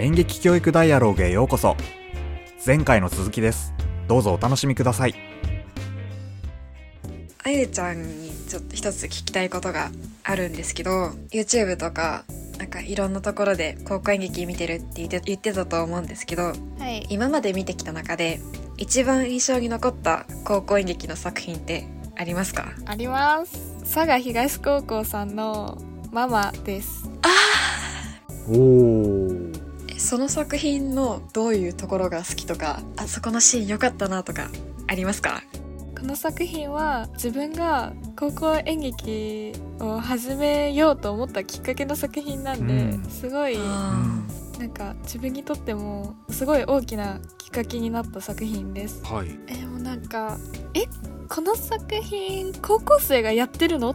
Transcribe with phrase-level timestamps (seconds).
[0.00, 1.76] 演劇教育ダイアローグへようこそ
[2.66, 3.74] 前回の続きです
[4.08, 5.14] どうぞお楽しみください
[7.44, 9.90] あゆちゃんにちょっと一つ聞きたいことが
[10.24, 12.24] あるんですけど YouTube とか
[12.58, 16.52] なんかいろんなところで高校演劇見てるって言って言ってたと思うんですけどは
[16.88, 17.06] い。
[17.08, 18.40] 今まで見てきた中で
[18.76, 21.86] 一番印象に残った高校演劇の作品って
[22.16, 22.72] ありますか？
[22.84, 23.76] あります。
[23.80, 25.78] 佐賀東高校さんの
[26.12, 27.08] ママです。
[28.48, 29.29] おおえ
[30.10, 34.48] その作品のどういうところが好きとかあそこのシーン良かったなとか
[34.88, 35.44] ありますか？
[35.96, 43.04] この作品は自分が高校演劇を始めようと思ったきっかけの作品なんで、うん。
[43.04, 44.18] すごいあ
[44.58, 49.04] なんか自分にとってもすごい大きなきっかけになった作品です。
[49.04, 49.38] はい。
[49.46, 50.38] えでもなんか
[50.74, 50.86] え
[51.28, 53.90] この作品高校生がやってるの？
[53.90, 53.94] っ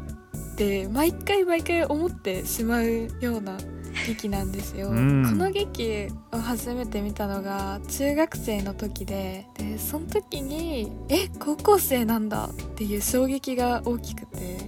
[0.55, 3.57] て毎回毎回思ってしまうような
[4.07, 5.23] 劇なんですよ、うん。
[5.23, 14.59] この劇を初めて見たのが中学生の時ででその時にえ高校生なんだっていう衝撃が大きくて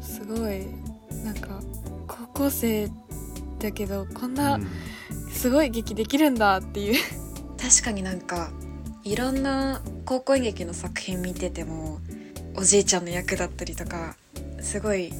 [0.00, 0.66] すごい
[1.24, 1.60] なんか
[2.06, 2.90] 高校生
[3.58, 4.58] だけどこんな
[5.30, 7.22] すごい劇できるんだっていう。
[7.62, 8.50] 確かになんか
[9.04, 12.00] いろんな高校演劇の作品見てても
[12.56, 14.16] おじいちゃんの役だったりとか
[14.60, 15.12] すごい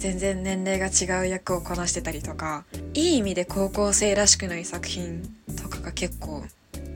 [0.00, 5.22] 全然年齢が違う役をこなしてたりとかいい意味で高校生らしくない作品
[5.62, 6.42] とかが結構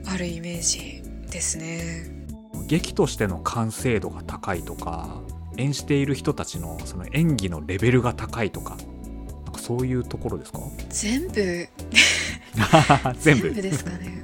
[0.07, 2.09] あるイメージですね。
[2.67, 5.21] 劇としての完成度が高いとか
[5.57, 8.75] 演じている人たちのその演技のレベルが高いとか
[9.45, 10.59] なんかそういうところですか？
[10.89, 11.67] 全部？
[13.21, 13.53] 全部？
[13.53, 14.23] ですかね。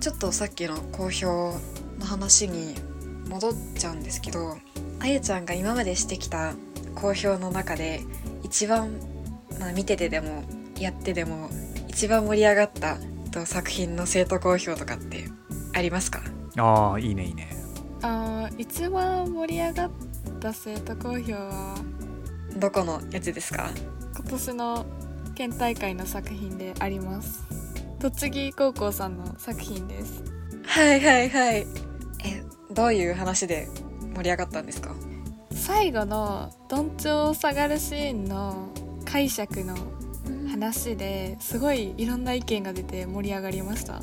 [0.00, 1.54] ちょっとさっきの好評
[2.00, 2.74] の話に
[3.28, 4.56] 戻っちゃうんですけど
[4.98, 6.54] あゆちゃんが今までしてきた
[6.94, 8.00] 好評の中で
[8.42, 8.98] 一番、
[9.58, 10.44] まあ、見ててでも
[10.78, 11.50] やってでも
[11.88, 12.96] 一番盛り上がった
[13.30, 15.28] と作品の生徒好評とかって
[15.74, 16.22] ありますか？
[16.58, 17.48] ああいいねいいね。
[18.02, 19.90] あー一番盛り上がっ
[20.40, 21.76] た生徒好評は
[22.56, 23.70] どこのやつですか？
[24.14, 24.86] 今年の
[25.34, 27.44] 県大会の作品であります。
[28.00, 30.22] 栃木高校さんの作品です。
[30.66, 31.66] はいはいはい。
[32.24, 33.68] えどういう話で
[34.14, 34.94] 盛り上がったんですか？
[35.74, 38.68] 最後のどんちょう下がるシーンの
[39.06, 39.74] 解釈の
[40.50, 44.02] 話ですごいいろんな意見が出て盛り上がりました。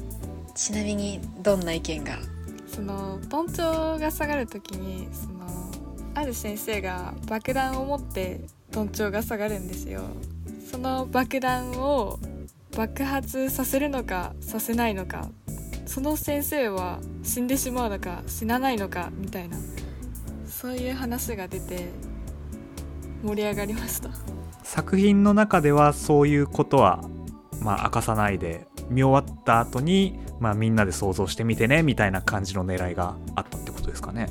[0.56, 2.18] ちなみにどんな意見が？
[2.68, 5.46] そのどんちょうが下がる時にその
[6.16, 8.41] ある先生が爆弾を持って
[8.72, 10.01] どんちょうが下がるんですよ。
[10.69, 12.19] その爆弾を
[12.75, 15.30] 爆発させるのかさせないのか
[15.86, 19.57] その先生は死んでしまうのか死なないのかみたいな
[20.59, 21.88] そういう話が出て
[23.24, 24.09] 盛り上がりました。
[24.62, 27.02] 作品の中ではそういうことは
[27.62, 34.28] まあ明かさないで見終わった後にまあみんなで想像してみてねみたいな感じの狙いがあったってことですかね。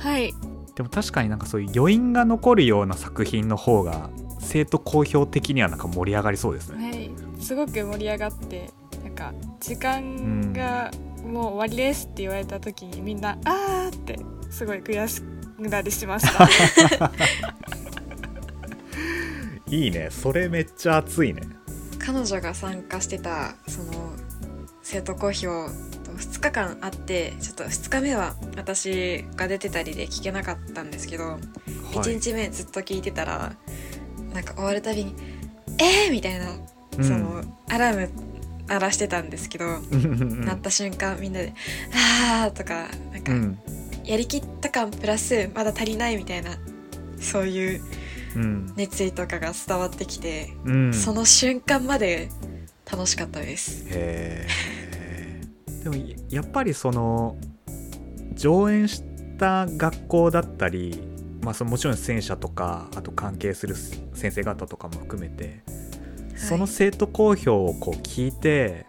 [0.00, 0.34] はい。
[0.74, 6.90] でも確かになんかそういう余韻が残るような作品の方が生徒好評的にはなんか盛り上がりそうですね。
[6.90, 7.10] はい。
[7.40, 8.72] すごく盛り上がって
[9.04, 10.90] なんか時間が
[11.24, 14.18] もう終わりですって言われた時にみんなあーって
[14.54, 16.48] すごい悔しくなりしました。
[19.66, 20.08] いいね。
[20.12, 21.42] それめっちゃ熱いね。
[21.98, 24.12] 彼女が参加してたその
[24.82, 25.48] 生徒好評
[26.04, 31.40] と2日間あってちょっと2日目は私が出てたりで聞けなかったんですけど、はい。
[31.96, 33.56] 1日目ずっと聞いてたら
[34.32, 35.16] なんか終わるたびに
[35.82, 36.46] 「えー!」みたいな、
[36.96, 37.04] うん。
[37.04, 38.10] そのアラーム
[38.68, 40.44] 鳴らしてたんですけど、うん。
[40.44, 41.54] 鳴った瞬間みんなで
[42.30, 43.58] 「あー」とかなんか、うん
[44.04, 46.50] やりきった感プラスまだ足りないみたいな
[47.18, 47.80] そういう
[48.36, 48.72] うん。
[48.76, 50.92] 熱意とかが伝わってきて、うん。
[50.92, 52.28] その瞬間まで
[52.90, 53.86] 楽しかったです。
[53.88, 55.84] へー。
[55.84, 55.96] でも
[56.30, 57.36] やっぱりその
[58.32, 59.02] 上演し
[59.38, 60.98] た学校だったり、
[61.42, 63.76] まあ、そのもちろん出演者とかあと関係する
[64.14, 65.62] 先生方とかも含めて、
[66.34, 68.86] その生徒好評をこう聞いて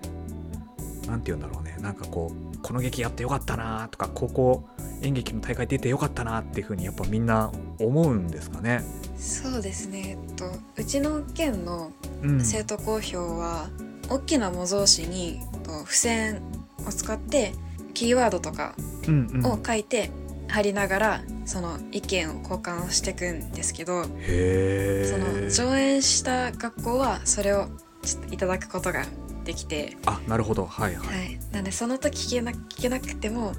[1.08, 1.78] なんて言うんだろうね。
[1.82, 4.70] なんかこうこの劇やってよかったなとか高校
[5.06, 8.84] 演劇の大会出てよかったなっていうふうにやっぱみんな思うんですかね。
[9.18, 10.46] そうですね、えっと、
[10.78, 11.92] うちの県の
[12.24, 13.70] うん、生徒好評は、
[14.10, 16.42] 大きな模造紙にと付箋
[16.88, 17.54] を使って
[17.94, 18.76] キーワードとか
[19.08, 19.46] うんうん。
[19.46, 20.12] を書いて
[20.48, 27.68] 貼りながらその意見を交換していくんですけど、へそのー上演した学校はそれを
[28.02, 29.06] ちょっといただくことが
[29.46, 30.66] できて、あなるほど。
[30.66, 31.08] はいはい。
[31.08, 33.54] はい、なんでその時聞けな聞けなくても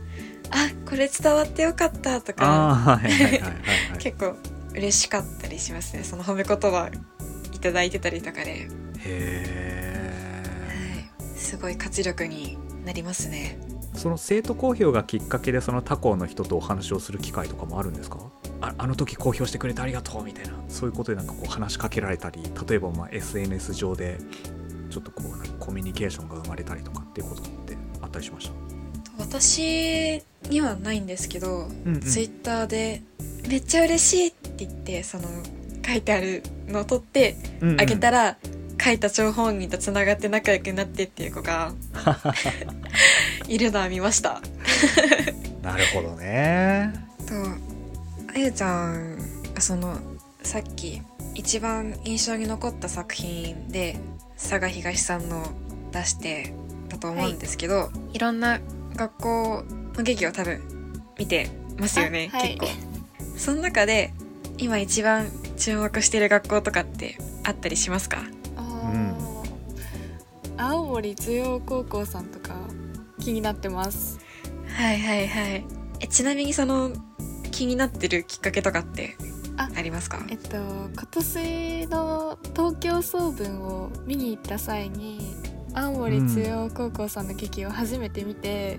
[0.51, 3.53] あこれ伝わってよかったとあかあはいはいはいはいはい。
[3.99, 4.37] 結構
[4.75, 6.05] 嬉しかったりしますね。
[6.05, 6.91] その褒め言葉
[7.55, 8.69] いただいてたりとかで、
[8.99, 10.95] へ
[11.35, 13.59] すごい活力になりますね。
[13.95, 18.19] その生徒公表がきっかけでその他校の人とお話をする機会とかもあるんですか？
[18.61, 20.53] ああの時公表してくれてありがとうみたいな。
[20.69, 24.19] そういうことでなんかこう話しかけられたり例えばまあ SNS 上で
[24.97, 29.25] ちょっとこうなんかコミュニケーションが生まれたりとかっていうことってあったりしました？
[29.25, 32.01] 私にはないんですけど、うんうん。
[32.01, 33.03] ツイッターで
[33.47, 35.25] 「めっちゃ嬉しい」って言ってその
[35.87, 37.81] 書いてあるのを取ってうんうん。
[37.81, 38.39] あげたら、
[38.83, 41.75] 書いた張本人とつながって仲良くなってっていう子が
[43.49, 44.41] いるのは見ました。
[45.63, 46.93] なるほどね。
[47.29, 47.35] と
[48.35, 49.19] あゆちゃん
[49.59, 49.99] その
[50.43, 51.03] さっき
[51.37, 53.99] 一番印象に残った作品で
[54.37, 55.47] 佐賀東さんの
[55.93, 56.55] 出して
[56.89, 58.59] たと思うんですけど、い、ろんな
[58.95, 60.63] 学校の劇を多分
[61.19, 62.59] 見てますよね、あはい。
[62.59, 62.67] 結構。
[63.37, 64.15] その中で
[64.57, 65.29] 今一番
[65.59, 68.23] 注目してる学校とかってあったりしますか？
[70.59, 72.57] 青森中央高校さんとか
[73.21, 74.19] 気になってます。
[74.69, 75.65] はいはいはい。
[76.01, 76.93] えちなみにその
[77.51, 79.17] 気になってるきっかけとかって
[79.75, 80.25] あありますか？
[80.29, 85.35] えっと今年の東京総文を見に行った際に
[85.75, 88.79] 青森中央高校さんの劇を初めて見て、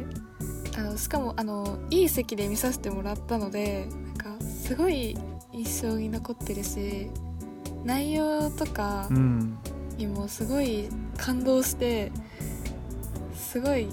[0.77, 3.87] あのしかもあのいい席で見させてもらったので
[4.17, 5.17] なんかすごい
[5.53, 7.09] 印象に残ってるし
[7.83, 9.57] 内容とかうん。
[9.97, 12.11] にもすごい感動して
[13.33, 13.87] すごい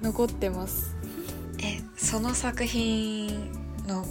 [0.00, 0.96] 残ってます。
[1.62, 3.52] えその作品
[3.86, 4.02] の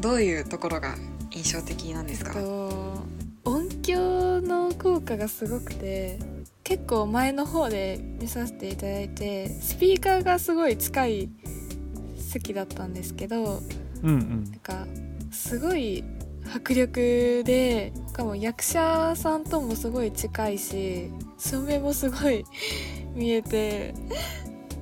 [0.00, 0.94] どういうところが
[1.34, 6.18] 印象的なんですか、えっと音響の効果がすごくて
[6.62, 11.28] 結構前の方で見させていただいてスピーカーがすごい近い
[12.16, 13.60] 席だったんですけど
[14.02, 14.44] うんうん。
[14.44, 14.86] なんか
[15.32, 16.04] すごい
[16.54, 22.44] 迫力でしかも役者さんともすごい近いし照明もすごい
[23.14, 23.92] 見えて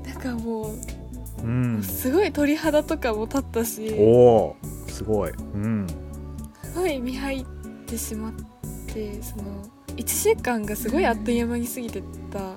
[0.04, 0.78] なんかもう
[1.42, 1.82] うん。
[1.82, 3.94] すごい鳥肌とかも立ったし。
[3.98, 4.56] おお
[4.86, 5.30] すごい。
[5.30, 5.86] うん
[6.72, 7.44] すごい見入っ
[7.86, 8.32] てしまっ
[8.86, 9.64] てその
[9.96, 12.56] 1時間がすごいあっという間に過ぎてた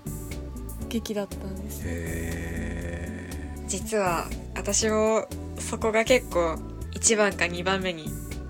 [0.87, 1.81] 劇だったんです。
[1.85, 3.29] へえ
[3.67, 5.27] 実は私も
[5.57, 6.59] そこが結構
[6.91, 8.05] 1番か2番目に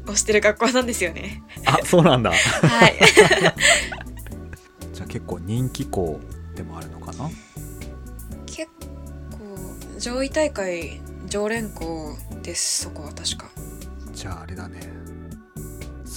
[0.06, 1.42] 推してる学校なんですよね。
[1.66, 2.32] あそうなんだ。
[2.32, 3.00] はい。
[4.94, 6.20] じゃあ結構人気校
[6.56, 7.30] でもあるのかな？
[8.46, 8.68] 結
[9.32, 13.50] 構上位大会常連校ですそこは確か。
[14.12, 14.82] じゃああれだね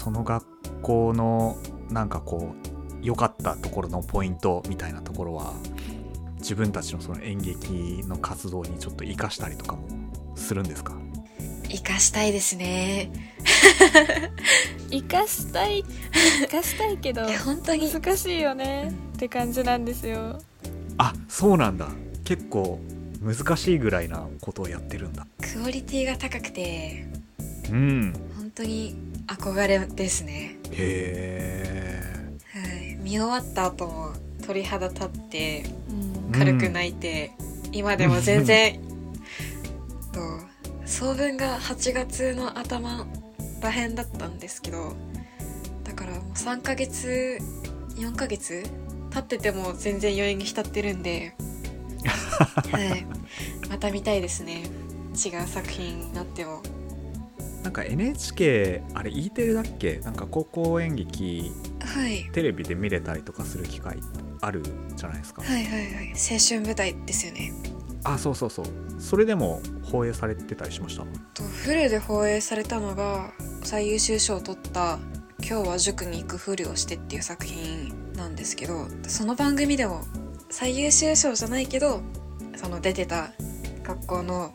[0.06, 0.46] その学
[0.82, 1.56] 校の
[1.90, 5.52] なんかこう良かったところのポイントみたいなところは
[6.36, 9.82] 自分たちのその演劇の活動にちょっと生かしたりとかも
[10.36, 10.96] するんですか？
[11.68, 13.10] 生かしたいですね。
[14.92, 15.82] 生かしたい。
[16.40, 17.90] 生かしたいけどえ本当に。
[17.90, 18.94] 難しいよね。
[19.16, 20.38] って感じなんですよ。
[20.98, 21.88] あそうなんだ。
[22.24, 22.78] 結構
[23.20, 25.26] 難しいぐらいなことをやってるんだ。
[25.40, 27.08] クオリティが高くて。
[27.72, 28.12] うん。
[28.36, 28.94] 本当に
[29.26, 30.58] 憧れですね。
[30.72, 32.00] へ
[32.52, 32.96] えはい。
[32.96, 34.12] 見終わった後も
[34.46, 36.32] 鳥肌立ってうん。
[36.32, 37.32] 軽く泣いて、
[37.72, 38.80] 今でも全然
[40.12, 40.20] と
[40.86, 43.06] 総分が8月の頭
[43.60, 44.94] らへんだったんですけど
[45.84, 47.38] だからもう3ヶ月
[47.96, 48.64] 4ヶ月
[49.10, 51.34] 経ってても全然余韻に浸ってるんで、
[52.70, 53.06] はい、
[53.70, 54.64] また見たいですね。
[55.14, 56.60] 違う作品になっても
[57.66, 59.98] なんか NHK あれ E テレだっけ？
[60.04, 62.30] なんか高校演劇はい。
[62.30, 63.98] テレビで見れたりとかする機会
[64.40, 64.62] ある
[64.94, 66.12] じゃないですか、はいはいはい。
[66.12, 67.52] 青春舞台ですよね。
[68.04, 68.66] あそうそうそう。
[69.00, 71.02] それでも放映されてたりしました？
[71.34, 73.32] とフルで放映されたのが
[73.64, 75.00] 最優秀賞を取った
[75.44, 80.02] 「今日は塾に行くふりをして」っていう作品なんですけどその番組でも
[80.50, 82.00] 最優秀賞じゃないけど
[82.54, 83.32] その出てた
[83.82, 84.54] 学校の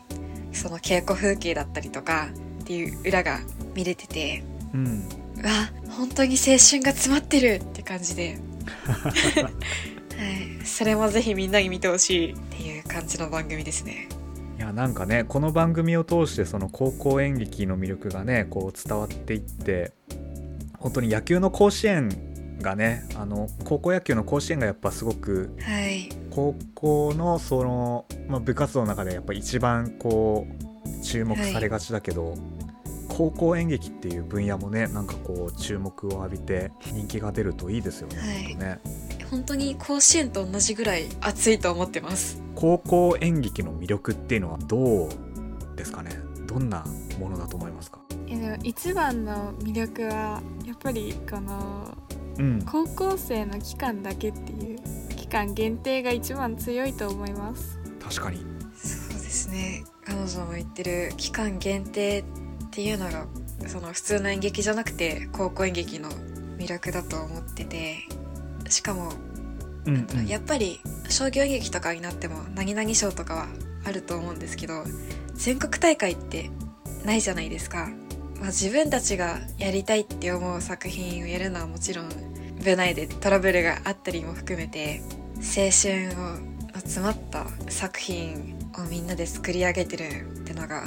[0.50, 2.28] その稽古風景だったりとか
[2.62, 3.40] っていう裏が
[3.74, 5.08] 見れててうん。
[5.42, 8.38] うわ本当に青春が詰まってるって感じで、
[8.86, 14.08] はい、それもぜひみんなに見てほしいっていう感じの番組ですね。
[14.56, 19.92] いやなんかねこの番組を通してその高校演劇の魅力がねこう伝わっていって
[20.78, 26.08] 本当に野球の甲子園がねあの高校野球の甲子園がやっぱすごくはい。
[26.30, 32.34] 高校のその、まあ、部活動の中でやっぱ一番こう注目されがちだけど、
[33.14, 38.44] 高校演劇っていう分野もねなんかこう注目を浴びて人気が出るといいですよね,、はい。
[38.44, 38.80] 本当ね。
[39.30, 42.42] 本当に甲子園と同じぐらい熱いと思ってます。
[42.54, 45.08] 高校演劇の魅力っていうのはどう
[45.76, 46.10] ですかね？
[46.46, 46.84] どんな
[47.18, 48.00] ものだと思いますか？
[48.62, 51.96] 一番の魅力はやっぱりこの
[52.38, 52.62] うん。
[52.62, 54.78] 高校生の期間だけっていう
[55.16, 57.78] 期間限定が一番強いと思います。
[58.00, 58.38] 確かに。
[58.74, 59.84] そうですね。
[60.04, 62.24] 彼女も言ってる期間限定っ
[62.72, 63.26] ていうのが
[63.68, 66.08] その普通の演劇じゃなくて高校演劇の
[66.56, 68.08] 魅力だと思ってて
[68.68, 69.12] しかも、
[69.84, 70.26] うんうん。
[70.26, 73.48] やっぱり商業演劇とかになっても何々賞とかは
[73.84, 74.84] あると思うんですけど
[75.34, 76.50] 全国大会って
[77.04, 77.90] ないじゃないですか、
[78.38, 82.08] まあ、自分たちがやりたいって思う作品をやるのはもちろん
[82.62, 85.02] 部内でトラブルがあったりも含めて
[85.36, 90.04] 青春を詰まった作品をみんなで作り上げてる
[90.40, 90.84] ってのが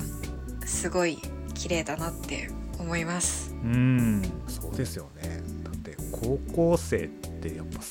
[0.65, 1.19] すごい
[1.55, 3.55] 綺麗だなって思います。
[3.63, 4.21] うん。
[4.47, 5.41] そうですよね。
[5.63, 7.81] だって高校生ってやっぱ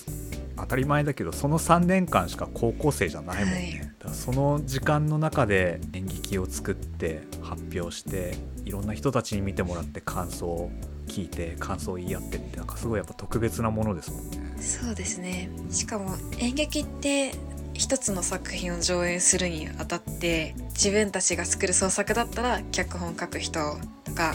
[0.56, 3.78] 当たり前だけどその3年間しか高校生じゃないもんね、はい。
[3.80, 10.70] だからその時間の中で演劇を作って発表していろんな人たちに見てもらって感想を
[11.06, 14.54] 聞いて感想を言い合ってってなんかすごいやっぱ特別なものですもんね。
[14.58, 15.50] そうですね。
[15.70, 17.32] しかも演劇って
[17.74, 23.60] 一つの作品を上演するにあたって自分たちが作る創作だったら脚本書く人
[24.04, 24.34] とか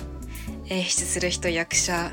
[0.68, 2.12] 演出する人役者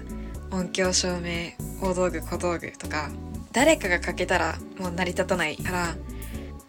[0.50, 1.52] 音響照明
[1.82, 3.10] 大道具小道具とか
[3.52, 5.94] 誰かが欠けたらもう成り立たないから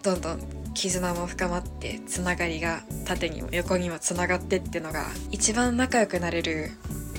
[0.03, 0.39] どんどん
[0.73, 6.71] 絆も深まってつながりが縦にも横にもつながってってのが一番仲良くなれる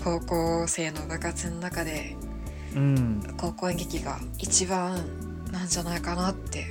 [0.04, 2.16] 高校生の部活の中で
[2.74, 3.34] うん。
[3.36, 5.04] 高校演劇が一番
[5.50, 6.66] なんじゃないかなって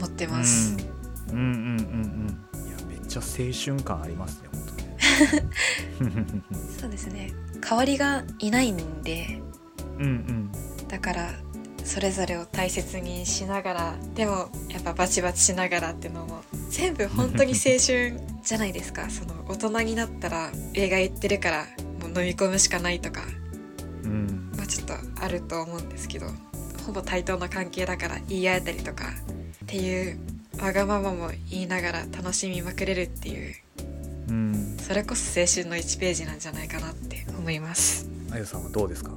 [0.00, 0.76] 思ってます、
[1.28, 1.58] うん、うんうんうん
[2.54, 2.66] うん。
[2.66, 4.96] いやめっちゃ青春感ありますね本当ね。
[6.80, 7.32] そうですね。
[7.60, 9.42] 代わりがいないんで。
[9.98, 10.50] うんうん。
[10.88, 11.30] だから
[11.84, 19.08] それぞれを大切にしながらでもやっぱバチバチしながらっていうのも全部本当に青春じゃないですか。
[19.10, 21.66] その大人になったら映画言ってるから
[22.00, 23.22] もう飲み込むしかないとか
[24.04, 24.50] うん。
[24.56, 26.26] まあちょっとあると思うんですけど
[26.86, 29.12] ほぼ対等な関係だから言い合えたりとか
[29.70, 30.18] っていう
[30.60, 33.54] わがままも言いながら楽しみまくれるっていう
[34.28, 34.76] うん。
[34.80, 38.08] それこそ青春の1ページなんじゃないかなって思います。
[38.32, 39.12] あゆさんはどうですか？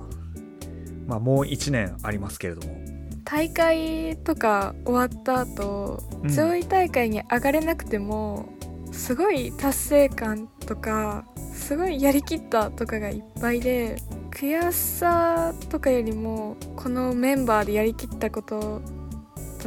[1.08, 2.78] まあもう1年ありますけれども。
[3.26, 6.30] 大会とか終わった後、うん。
[6.30, 8.48] 上位大会に上がれなくても
[8.92, 13.98] すごい達成感とかすごいやりきったとかがいっぱいで
[14.30, 18.82] 悔しさとかよりもこのメンバーでやりきったこと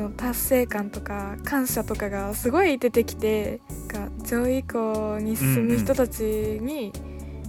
[0.03, 6.93] の達成感とか感謝とかがすごい出てきてが上位以降に進む人たちに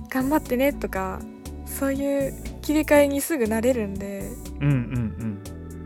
[0.10, 1.20] 頑張ってねとか
[1.66, 4.30] そういう切り替えにすぐなれるんで
[4.62, 5.44] うんうん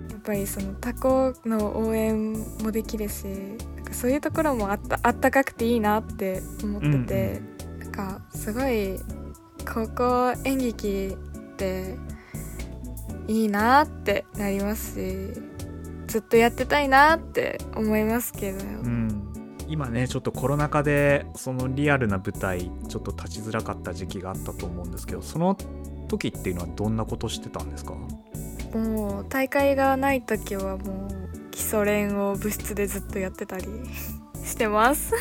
[0.10, 7.42] やっぱりその他校の応援もできるしなんかそういうところもあったあったかくていいなって思ってて、
[7.80, 9.00] なんかすごい
[9.66, 11.98] 高校演劇って
[13.28, 15.51] いいなってなりますし
[16.12, 18.66] ずっとやってたいなって思いますけど、うん。
[18.66, 19.28] うん
[19.70, 25.56] 今ねちょっとコロナ禍でそのリアルな舞台ちょっと立ちづらかった時期があったと思うんですけどその
[26.10, 27.94] 時っていうのはどんなことしてたんですか？
[28.78, 33.64] もう大会がない時はもう基礎練を部室でずっとやってたり
[34.44, 35.14] してます。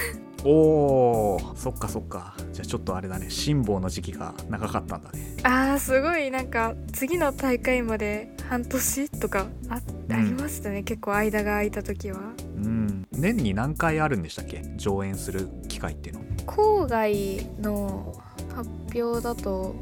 [0.42, 2.34] おーそっかそっか。
[2.52, 3.30] じゃあちょっとあれだね。
[3.30, 5.36] 辛抱の時期が長かったんだね。
[5.44, 6.30] あーすごい。
[6.32, 12.18] なんか次の大会まで半年とかあ,、うんありましたね結構間が空いた時は。
[12.56, 13.06] うん。
[13.12, 14.62] 年に何回あるんでしたっけ？
[14.76, 16.20] 上演する機会っていうの。
[16.46, 18.12] 郊外の
[18.56, 18.68] 発
[19.00, 19.76] 表だと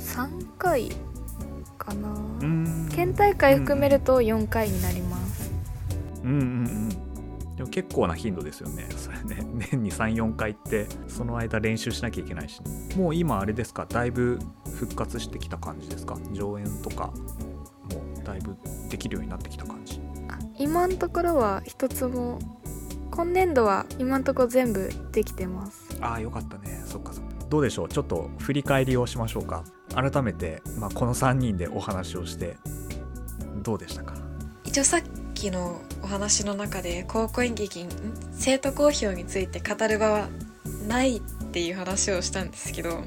[0.00, 0.90] 3回
[1.78, 2.88] かな、うん。
[2.92, 5.52] 県大会含めると4回になります、
[6.24, 6.88] うんうんうん。
[7.56, 8.88] でも結構な頻度ですよね。
[8.96, 9.46] それね。
[9.70, 12.60] 年に34回ってその間練習しなきゃいけないし、
[12.96, 13.86] もう今あれですか？
[13.88, 14.40] だいぶ
[14.76, 16.18] 復活してきた感じですか？
[16.32, 17.12] 上演とか
[18.32, 18.56] だいぶ
[18.88, 20.00] できるようになってきた感じ。
[20.28, 22.38] あ今のところは一つも
[23.10, 25.98] 今年度は今のところ全部できてます。
[26.00, 26.82] ああよかったね。
[26.86, 27.30] そっかそっか。
[27.50, 27.88] どうでしょう？
[27.90, 29.64] ちょっと振り返りをしましょうか。
[29.94, 32.56] 改めて、まあ、この3人でお話をして
[33.62, 34.14] どうでしたか？
[34.64, 35.00] 一応さっ
[35.34, 37.88] きのお話の中で高校演劇ん？
[38.32, 40.28] 生徒公表について語る場は
[40.88, 43.02] ないっていう話をしたんですけど、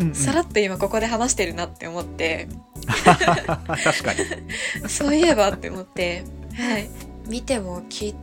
[0.00, 2.48] うん、うん、さらっと今ここで話してるなって思って
[3.06, 4.88] 確かに。
[4.88, 6.24] そういえばって思って、
[6.54, 6.88] はい、
[7.28, 8.14] 見ても聞い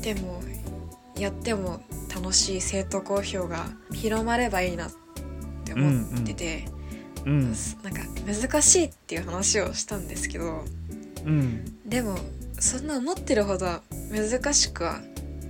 [0.00, 0.42] ても
[1.16, 1.80] やっても
[2.14, 4.90] 楽しい生徒公表が広まればいいなっ
[5.64, 6.64] て思ってて、
[7.26, 7.52] うん
[7.82, 10.64] なんか難しいっていう話をしたんですけど
[11.26, 11.78] うん。
[11.86, 12.16] でも
[12.58, 15.00] そんな思ってるほどは難しくは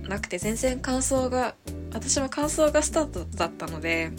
[0.07, 1.55] なくて全然感想が
[1.93, 4.11] 私も感想がスタートだったので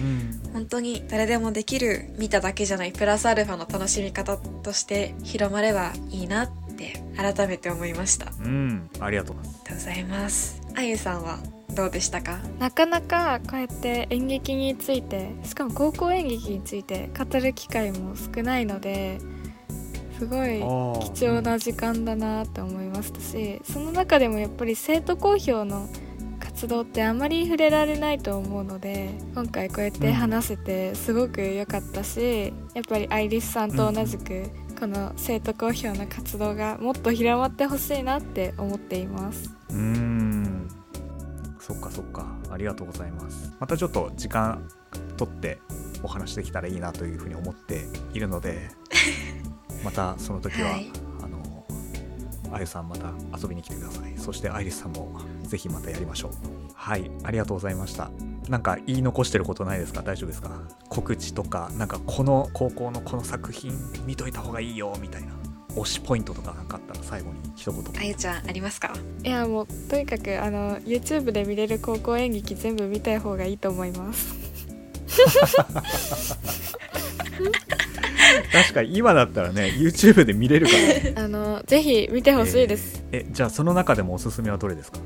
[0.00, 8.26] うん本当に誰でもできる見ただけじゃないプラスアルファの楽しみ方として広まればいいなっって改めて思いました。
[8.26, 9.64] あうんありがとうございます。
[9.64, 10.60] りがとうございます。
[10.76, 11.38] あゆさんは
[11.74, 12.38] どうでしたか？
[12.58, 19.18] なかなかこうやって演劇についてしかも高校演劇について語る機会も少ないので
[20.18, 20.60] すごい
[21.14, 25.88] 貴重な時間だなって思いましたしその中でもやっぱり生徒公表の
[26.56, 34.46] 活動ってあまり触れられないと思うので今回こうやって話せてすごく良かったし、やっぱりアイリスさんと同じく
[34.80, 39.54] この生徒公表の活動がもっと広まってほしいなって思っています。
[39.68, 40.68] うーん。
[41.60, 42.26] そっかそっか。
[42.50, 43.52] ありがとうございます。
[43.60, 44.66] またちょっと時間
[45.18, 45.60] 取って
[46.02, 47.84] お話できたらいいなというふうに思って
[48.14, 48.70] いるので
[49.84, 50.90] またその時は、はい。
[51.22, 51.66] あの
[52.50, 54.16] あゆさんまた遊びに来てください。
[54.16, 56.30] そしてアイリスさんもぜひまたやりましょう。
[56.74, 58.10] はいありがとうございました。
[58.48, 60.02] なんか言い残してることないですか？
[60.02, 60.50] 大丈夫ですか？
[60.88, 63.72] 告知とかなんかこの高校のこの作品
[64.06, 65.28] 見といた方がいいよみたいな
[65.74, 67.82] 推しポイントとかなかったら最後に一言。
[67.98, 68.92] あゆちゃんありますか？
[69.24, 74.34] いやもうとにかくあの YouTube で見れる高校演劇全部見たい方がいいと思います。
[78.52, 80.78] 確かに今だったらね YouTube で見れるから。
[80.78, 83.04] ね あのぜひ見てほしいです。
[83.12, 84.98] えーえじゃあその中でもおすすめはどれですか？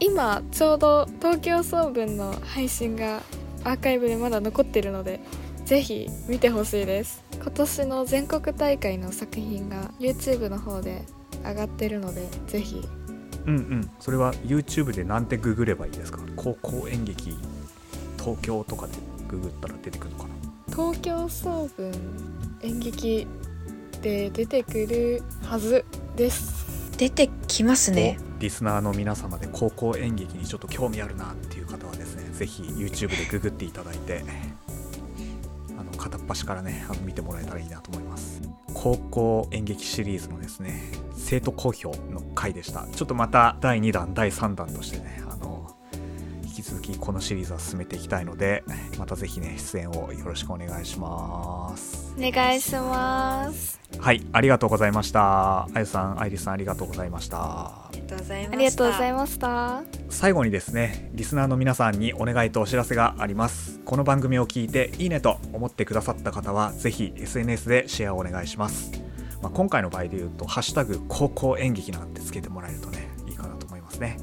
[0.00, 3.22] 今ちょうど東京総文の配信が
[3.62, 5.20] アーカイブでまだ残ってるので
[5.64, 7.22] ぜひ見てほしいです。
[7.34, 11.02] 今年の全国大会の作品が YouTube の方で
[11.44, 12.82] 上がってるのでぜひ。
[13.46, 13.90] うんうん。
[14.00, 16.20] それは YouTube でなんてググればいいですか？
[16.36, 17.36] 高校演劇
[18.18, 18.92] 東京とかで
[19.28, 20.34] ググったら出てくるのかな？
[20.70, 21.92] 東京総文
[22.62, 23.26] 演劇
[24.02, 25.84] で出てくるはず
[26.16, 26.64] です。
[26.98, 28.18] 出てきますね。
[28.33, 34.22] おリスナーの皆様で高校演劇にちょっと興味あるなっていう方はですねぜひ YouTube でググっていただいて
[35.78, 38.42] あの片っ端からねあの見てもらえたらいいなと思います。
[38.74, 40.82] 高校演劇シリーズのですね
[41.16, 42.86] 生徒好評の回でした。
[42.86, 45.74] ちょっとまた第2弾第3弾としてねあの
[46.44, 48.62] 引き続きこのシリーズは進めていきたいので
[48.98, 52.14] またぜひね出演をよろしくお願いします。
[52.18, 53.80] お願いします。
[53.98, 55.62] はいありがとうございました。
[55.62, 58.56] あゆさんアイリスさんありがとうございましたとうございました。
[58.56, 59.82] ありがとうございました。
[60.08, 63.80] 最後にですねリスナーの皆さんにお願いとお知らせがあります。
[63.84, 68.92] この番組を聞いていいねと思ってくださった方はぜひ SNS でシェアをお願いします、
[69.42, 74.18] まあ、今回の場合で言うと「ハッシュタグ高校演劇」なんてつけてもらえるとねいいかなと思いますね。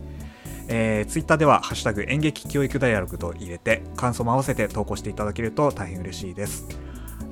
[0.67, 6.65] えー、ツイッターでは「ハッシュタグ演劇教育ダイアログ」と入れて感想も合わせて投稿していただけると大変嬉しいです。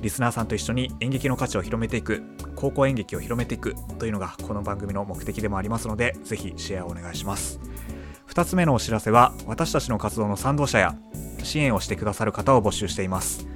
[0.00, 2.22] リスナーさんと一緒に演劇の価値を広めていく
[2.60, 7.58] 高校演劇を広めていくというのがこの番組の目的でもありますのでぜひシェアをお願いします。
[8.28, 10.94] 2つ目のお知らせは私たちの活動の賛同者や
[11.42, 13.48] 支援をしてくださる方を募集しています。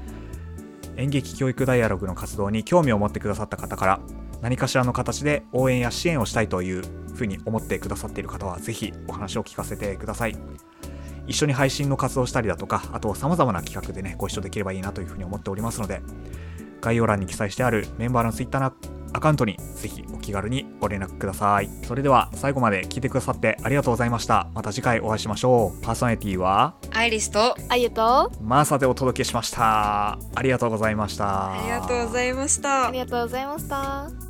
[0.96, 4.00] 演劇教育ダイアログの活動に興味を持ってくださった方から
[4.40, 6.82] 何かしらの形で応援や支援をしたいという
[7.14, 10.36] ふうに思ってくださっている方はぜひお話を聞かせてください。
[11.26, 16.00] 一緒に配信の活動をしたりだとかあと様々な企画でねご一緒できればいいなというふうに思っておりますので
[16.80, 18.72] 概要欄に記載してあるメンバーの Twitter の
[19.14, 21.70] アカウントにぜひお気軽にご連絡ください。
[21.84, 24.48] それでは最後まで聞いてくださってありがとうございました。
[24.52, 25.82] また次回お会いしましょう。
[25.82, 30.18] パーソナリティはアイリスとあゆとマーサでお届けしました。
[30.34, 31.52] ありがとうございました。
[31.52, 32.88] ありがとうございました。
[32.88, 34.23] ありがとうございました